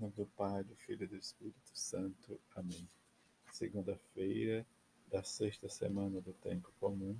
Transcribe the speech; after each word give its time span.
Em 0.00 0.04
nome 0.04 0.14
do 0.16 0.26
Pai, 0.34 0.64
do 0.64 0.74
Filho 0.76 1.04
e 1.04 1.08
do 1.08 1.16
Espírito 1.16 1.70
Santo. 1.74 2.40
Amém. 2.56 2.88
Segunda-feira 3.52 4.64
da 5.12 5.22
sexta 5.22 5.68
semana 5.68 6.22
do 6.22 6.32
Tempo 6.32 6.72
Comum, 6.80 7.14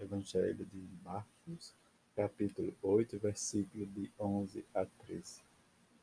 Evangelho 0.00 0.64
de 0.64 0.88
Marcos, 1.04 1.74
capítulo 2.16 2.74
8, 2.82 3.18
versículo 3.18 3.84
de 3.84 4.10
11 4.18 4.64
a 4.74 4.86
13. 4.86 5.42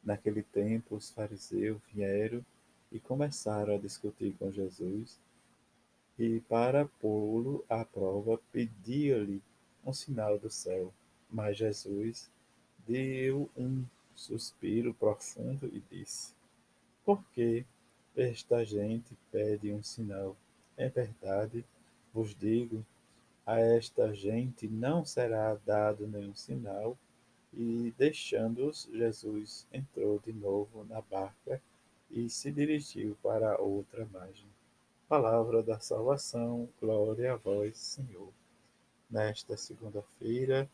Naquele 0.04 0.44
tempo, 0.44 0.96
os 0.96 1.10
fariseus 1.10 1.82
vieram 1.92 2.46
e 2.92 3.00
começaram 3.00 3.74
a 3.74 3.80
discutir 3.80 4.36
com 4.38 4.52
Jesus 4.52 5.20
e, 6.20 6.40
para 6.42 6.86
pô-lo 6.86 7.66
à 7.68 7.84
prova, 7.84 8.40
pediam-lhe 8.52 9.42
um 9.84 9.92
sinal 9.92 10.38
do 10.38 10.52
céu. 10.52 10.94
Mas 11.32 11.58
Jesus 11.58 12.30
deu 12.86 13.50
um 13.58 13.84
suspiro 14.16 14.94
profundo 14.94 15.68
e 15.68 15.82
disse: 15.90 16.34
Por 17.04 17.24
que 17.34 17.66
esta 18.16 18.66
gente 18.66 19.18
pede 19.32 19.72
um 19.72 19.82
sinal? 19.82 20.36
É 20.78 20.90
verdade, 20.90 21.66
vos 22.14 22.36
digo, 22.36 22.86
a 23.46 23.60
esta 23.60 24.14
gente 24.14 24.68
não 24.68 25.04
será 25.04 25.56
dado 25.66 26.08
nenhum 26.08 26.36
sinal. 26.36 26.98
E 27.54 27.94
deixando-os, 27.98 28.90
Jesus 28.94 29.68
entrou 29.74 30.20
de 30.20 30.32
novo 30.32 30.86
na 30.86 31.02
barca 31.02 31.62
e 32.10 32.30
se 32.30 32.50
dirigiu 32.52 33.18
para 33.22 33.60
outra 33.60 34.08
margem. 34.12 34.48
Palavra 35.08 35.62
da 35.62 35.78
salvação, 35.80 36.70
glória 36.80 37.34
a 37.34 37.36
vós, 37.36 37.78
Senhor. 37.78 38.32
Nesta 39.10 39.58
segunda-feira, 39.58 40.70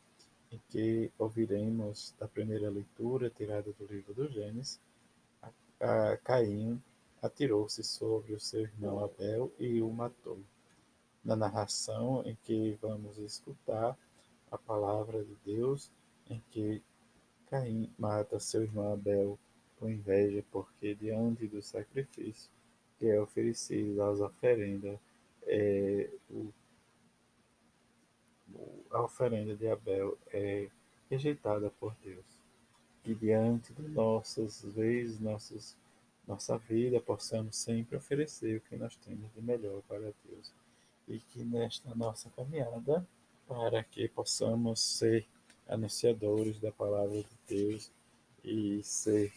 em 0.51 0.59
que 0.69 1.11
ouviremos 1.17 2.15
da 2.19 2.27
primeira 2.27 2.69
leitura 2.69 3.29
tirada 3.29 3.71
do 3.73 3.85
livro 3.85 4.13
do 4.13 4.27
Gênesis, 4.29 4.79
a, 5.41 6.11
a 6.11 6.17
Caim 6.17 6.81
atirou-se 7.21 7.83
sobre 7.83 8.33
o 8.33 8.39
seu 8.39 8.61
irmão 8.61 9.03
Abel 9.03 9.51
e 9.59 9.81
o 9.81 9.89
matou. 9.91 10.39
Na 11.23 11.35
narração 11.35 12.23
em 12.25 12.37
que 12.43 12.77
vamos 12.81 13.17
escutar 13.17 13.97
a 14.49 14.57
palavra 14.57 15.23
de 15.23 15.35
Deus, 15.45 15.91
em 16.29 16.41
que 16.51 16.81
Caim 17.49 17.91
mata 17.97 18.39
seu 18.39 18.63
irmão 18.63 18.93
Abel 18.93 19.37
com 19.79 19.89
inveja, 19.89 20.43
porque 20.51 20.95
diante 20.95 21.47
do 21.47 21.61
sacrifício 21.61 22.49
que 22.97 23.07
é 23.07 23.19
oferecido 23.19 24.01
às 24.01 24.19
oferendas, 24.19 24.97
é, 25.43 26.09
o 26.29 26.51
a 28.91 29.01
oferenda 29.01 29.55
de 29.55 29.67
Abel 29.67 30.17
é 30.31 30.69
rejeitada 31.09 31.69
por 31.79 31.95
Deus. 32.03 32.25
Que 33.03 33.15
diante 33.15 33.73
de 33.73 33.87
nossas 33.89 34.63
vezes, 34.63 35.19
nossas, 35.19 35.77
nossa 36.27 36.57
vida, 36.57 36.99
possamos 36.99 37.55
sempre 37.55 37.97
oferecer 37.97 38.57
o 38.57 38.61
que 38.61 38.75
nós 38.75 38.95
temos 38.97 39.31
de 39.33 39.41
melhor 39.41 39.81
para 39.87 40.13
Deus. 40.25 40.51
E 41.07 41.19
que 41.19 41.43
nesta 41.43 41.95
nossa 41.95 42.29
caminhada, 42.31 43.07
para 43.47 43.83
que 43.83 44.09
possamos 44.09 44.81
ser 44.81 45.25
anunciadores 45.67 46.59
da 46.59 46.71
palavra 46.71 47.23
de 47.23 47.37
Deus 47.47 47.91
e 48.43 48.81
ser 48.83 49.33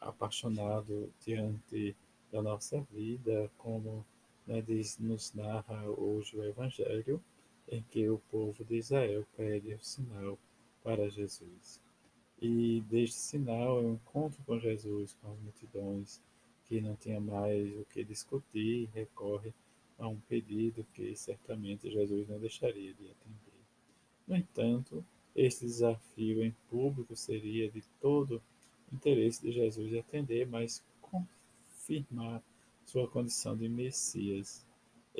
apaixonado 0.00 1.12
diante 1.24 1.96
da 2.30 2.42
nossa 2.42 2.80
vida, 2.92 3.50
como 3.58 4.04
né, 4.46 4.62
diz, 4.62 4.98
nos 4.98 5.32
narra 5.34 5.84
hoje 5.90 6.36
o 6.36 6.44
Evangelho, 6.44 7.22
em 7.70 7.82
que 7.82 8.08
o 8.08 8.18
povo 8.30 8.64
de 8.64 8.76
Israel 8.76 9.26
pede 9.36 9.74
o 9.74 9.82
sinal 9.82 10.38
para 10.82 11.08
Jesus. 11.10 11.80
E 12.40 12.80
deste 12.88 13.16
sinal 13.16 13.82
eu 13.82 13.92
encontro 13.92 14.42
com 14.44 14.58
Jesus, 14.58 15.16
com 15.20 15.32
as 15.32 15.38
multidões, 15.40 16.22
que 16.64 16.80
não 16.80 16.94
tinha 16.96 17.20
mais 17.20 17.76
o 17.76 17.84
que 17.86 18.04
discutir, 18.04 18.88
recorre 18.94 19.52
a 19.98 20.06
um 20.06 20.20
pedido 20.20 20.86
que 20.94 21.16
certamente 21.16 21.90
Jesus 21.90 22.28
não 22.28 22.38
deixaria 22.38 22.94
de 22.94 23.10
atender. 23.10 23.58
No 24.26 24.36
entanto, 24.36 25.04
este 25.34 25.64
desafio 25.64 26.44
em 26.44 26.54
público 26.68 27.16
seria 27.16 27.70
de 27.70 27.82
todo 28.00 28.42
interesse 28.92 29.42
de 29.42 29.52
Jesus 29.52 29.90
de 29.90 29.98
atender, 29.98 30.46
mas 30.46 30.84
confirmar 31.00 32.42
sua 32.84 33.08
condição 33.08 33.56
de 33.56 33.68
Messias 33.68 34.64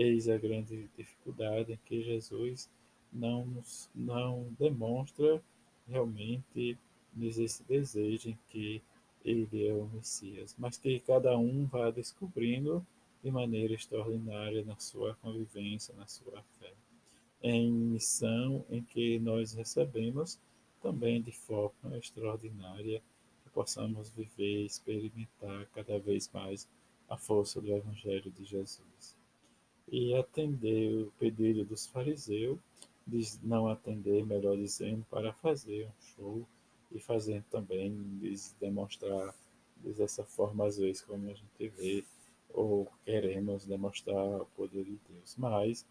Eis 0.00 0.28
a 0.28 0.38
grande 0.38 0.88
dificuldade 0.97 1.72
em 1.72 1.78
que 1.84 2.04
Jesus 2.04 2.70
não, 3.12 3.64
não 3.92 4.47
demonstra 4.56 5.42
realmente 5.88 6.78
esse 7.20 7.64
desejo 7.64 8.31
em 8.31 8.38
que 8.48 8.81
ele 9.25 9.66
é 9.66 9.75
o 9.75 9.88
Messias, 9.88 10.54
mas 10.56 10.78
que 10.78 11.00
cada 11.00 11.37
um 11.37 11.66
vá 11.66 11.91
descobrindo 11.91 12.87
de 13.25 13.31
maneira 13.32 13.75
extraordinária 13.75 14.64
na 14.64 14.78
sua 14.78 15.16
convivência, 15.16 15.92
na 15.97 16.06
sua 16.06 16.44
fé. 16.60 16.72
Em 17.42 17.69
missão 17.69 18.64
em 18.70 18.84
que 18.84 19.19
nós 19.19 19.53
recebemos 19.53 20.38
também 20.81 21.20
de 21.20 21.32
forma 21.32 21.98
extraordinária 21.98 23.03
que 23.42 23.50
possamos 23.50 24.10
viver 24.10 24.62
e 24.62 24.66
experimentar 24.66 25.66
cada 25.75 25.98
vez 25.98 26.31
mais 26.32 26.69
a 27.08 27.16
força 27.16 27.60
do 27.60 27.75
Evangelho 27.75 28.31
de 28.31 28.44
Jesus 28.44 29.18
e 29.91 30.15
atender 30.15 31.06
o 31.06 31.12
pedido 31.19 31.65
dos 31.65 31.87
fariseus, 31.87 32.59
de 33.06 33.22
não 33.43 33.69
atender, 33.69 34.25
melhor 34.26 34.56
dizendo, 34.56 35.04
para 35.10 35.32
fazer 35.32 35.87
um 35.87 36.03
show 36.15 36.47
e 36.93 37.00
fazer 37.00 37.43
também, 37.50 37.94
demonstrar 38.60 39.34
dessa 39.76 40.25
forma, 40.25 40.66
às 40.66 40.76
vezes, 40.76 41.03
como 41.03 41.31
a 41.31 41.34
gente 41.34 41.69
vê, 41.76 42.04
ou 42.50 42.91
queremos 43.04 43.65
demonstrar 43.65 44.43
o 44.43 44.47
poder 44.56 44.84
de 44.84 44.99
Deus. 45.09 45.37
Mas 45.37 45.87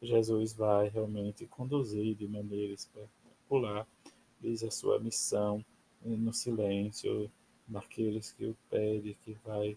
Jesus 0.00 0.52
vai 0.52 0.88
realmente 0.88 1.46
conduzir 1.46 2.14
de 2.14 2.26
maneira 2.26 2.72
espetacular, 2.72 3.86
diz 4.40 4.62
a 4.62 4.70
sua 4.70 4.98
missão 4.98 5.64
no 6.04 6.32
silêncio, 6.32 7.30
naqueles 7.68 8.32
que 8.32 8.46
o 8.46 8.56
pede, 8.68 9.16
que 9.24 9.36
vai 9.44 9.76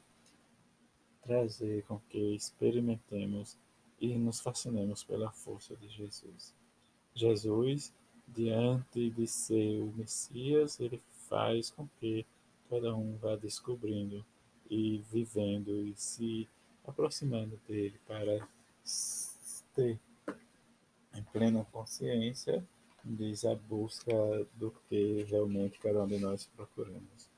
trazer 1.22 1.84
com 1.84 2.00
que 2.10 2.36
experimentemos 2.36 3.58
e 4.00 4.18
nos 4.18 4.40
fascinemos 4.40 5.04
pela 5.04 5.32
força 5.32 5.76
de 5.76 5.88
Jesus. 5.90 6.54
Jesus, 7.14 7.94
diante 8.28 9.10
de 9.10 9.28
ser 9.28 9.82
o 9.82 9.94
Messias, 9.96 10.80
ele 10.80 11.02
faz 11.30 11.70
com 11.72 11.88
que 12.00 12.26
cada 12.70 12.96
um 12.96 13.16
vá 13.18 13.36
descobrindo 13.36 14.26
e 14.70 14.98
vivendo 15.12 15.86
e 15.86 15.96
se 15.96 16.48
aproximando 16.86 17.60
dele 17.68 18.00
para 18.06 18.48
ter 19.74 20.00
em 21.14 21.24
plena 21.24 21.64
consciência 21.72 22.66
diz 23.06 23.46
a 23.46 23.54
busca 23.56 24.12
do 24.56 24.72
que 24.90 25.24
realmente 25.30 25.80
cada 25.80 26.04
um 26.04 26.08
de 26.08 26.18
nós 26.18 26.46
procuramos. 26.56 27.30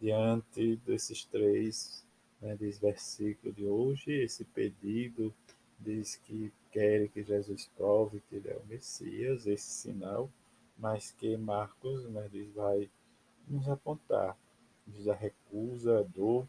Diante 0.00 0.76
desses 0.86 1.24
três 1.24 2.06
né, 2.40 2.56
de 2.56 3.66
hoje, 3.66 4.12
esse 4.12 4.44
pedido 4.44 5.34
diz 5.78 6.16
que 6.16 6.52
quer 6.70 7.08
que 7.08 7.22
Jesus 7.22 7.70
prove 7.76 8.20
que 8.28 8.36
ele 8.36 8.50
é 8.50 8.56
o 8.56 8.66
Messias, 8.66 9.46
esse 9.46 9.70
sinal, 9.70 10.30
mas 10.76 11.12
que 11.12 11.36
Marcos 11.36 12.08
né, 12.10 12.28
diz, 12.30 12.52
vai 12.52 12.90
nos 13.46 13.68
apontar, 13.68 14.36
diz 14.86 15.08
a 15.08 15.14
recusa, 15.14 16.00
a 16.00 16.02
dor, 16.02 16.46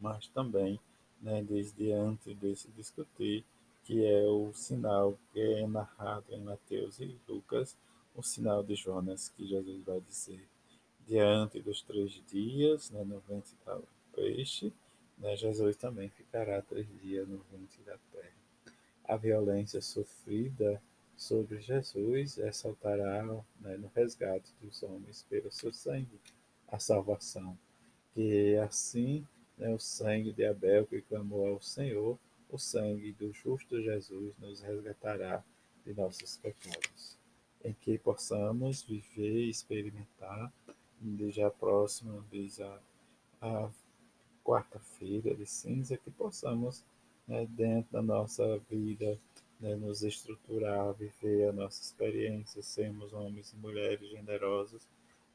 mas 0.00 0.26
também 0.28 0.80
né, 1.20 1.42
diz 1.42 1.74
diante 1.74 2.34
desse 2.34 2.70
discutir, 2.72 3.44
que 3.84 4.04
é 4.04 4.24
o 4.26 4.52
sinal 4.52 5.18
que 5.32 5.40
é 5.40 5.66
narrado 5.66 6.26
em 6.30 6.40
Mateus 6.40 6.98
e 6.98 7.18
Lucas, 7.28 7.76
o 8.14 8.22
sinal 8.22 8.62
de 8.62 8.74
Jonas, 8.74 9.28
que 9.28 9.46
Jesus 9.46 9.82
vai 9.84 10.00
dizer, 10.00 10.48
diante 11.06 11.60
dos 11.60 11.82
três 11.82 12.10
dias, 12.26 12.90
né, 12.90 13.04
no 13.04 13.20
ventre 13.20 13.54
da 13.64 13.78
peixe, 14.12 14.72
né, 15.18 15.36
Jesus 15.36 15.76
também 15.76 16.08
ficará 16.10 16.60
três 16.62 16.86
dias 17.00 17.26
no 17.28 17.38
ventre 17.50 17.82
da 17.84 17.96
terra. 18.12 18.36
A 19.04 19.16
violência 19.16 19.80
sofrida 19.80 20.82
sobre 21.16 21.60
Jesus 21.60 22.36
ressaltará 22.36 23.24
né, 23.60 23.76
no 23.76 23.90
resgate 23.94 24.52
dos 24.60 24.82
homens 24.82 25.22
pelo 25.28 25.50
seu 25.50 25.72
sangue 25.72 26.20
a 26.68 26.78
salvação. 26.78 27.56
Que 28.12 28.56
assim 28.56 29.26
né, 29.56 29.72
o 29.72 29.78
sangue 29.78 30.32
de 30.32 30.44
Abel 30.44 30.86
que 30.86 31.00
clamou 31.00 31.46
ao 31.46 31.60
Senhor, 31.60 32.18
o 32.50 32.58
sangue 32.58 33.12
do 33.12 33.32
justo 33.32 33.80
Jesus 33.80 34.34
nos 34.38 34.60
resgatará 34.60 35.42
de 35.84 35.94
nossos 35.94 36.36
pecados. 36.36 37.16
Em 37.64 37.72
que 37.72 37.98
possamos 37.98 38.82
viver 38.82 39.46
e 39.46 39.50
experimentar, 39.50 40.52
já 41.28 41.50
próximo, 41.50 42.24
diz 42.30 42.60
a, 42.60 42.80
a 43.40 43.70
quarta-feira 44.46 45.34
de 45.34 45.44
cinza, 45.44 45.96
que 45.96 46.08
possamos, 46.08 46.84
né, 47.26 47.44
dentro 47.50 47.92
da 47.92 48.00
nossa 48.00 48.58
vida, 48.70 49.18
né, 49.58 49.74
nos 49.74 50.04
estruturar, 50.04 50.94
viver 50.94 51.48
a 51.48 51.52
nossa 51.52 51.82
experiência, 51.82 52.62
sermos 52.62 53.12
homens 53.12 53.52
e 53.52 53.56
mulheres 53.56 54.08
generosos, 54.08 54.86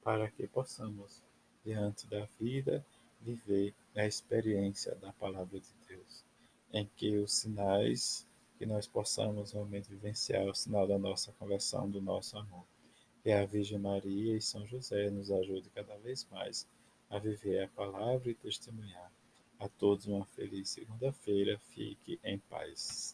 para 0.02 0.32
que 0.32 0.48
possamos 0.48 1.22
diante 1.66 2.08
da 2.08 2.26
vida, 2.40 2.86
viver 3.20 3.76
a 3.96 4.06
experiência 4.06 4.96
da 4.96 5.12
palavra 5.12 5.60
de 5.60 5.74
Deus, 5.90 6.24
em 6.72 6.90
que 6.96 7.18
os 7.18 7.34
sinais 7.34 8.26
que 8.58 8.66
nós 8.66 8.88
possamos 8.88 9.52
realmente 9.52 9.90
vivenciar 9.90 10.46
o 10.46 10.56
sinal 10.56 10.88
da 10.88 10.98
nossa 10.98 11.34
conversão, 11.34 11.90
do 11.90 12.00
nosso 12.00 12.38
amor. 12.38 12.64
Que 13.22 13.32
a 13.32 13.46
Virgem 13.46 13.78
Maria 13.78 14.38
e 14.38 14.42
São 14.42 14.66
José 14.66 15.10
nos 15.10 15.30
ajude 15.32 15.70
cada 15.72 15.98
vez 15.98 16.26
mais 16.32 16.68
a 17.12 17.20
viver 17.20 17.64
a 17.64 17.68
palavra 17.68 18.32
e 18.32 18.34
testemunhar. 18.34 19.12
A 19.60 19.68
todos 19.68 20.08
uma 20.08 20.26
feliz 20.26 20.70
segunda-feira. 20.70 21.60
Fique 21.70 22.20
em 22.24 22.40
paz. 22.40 23.10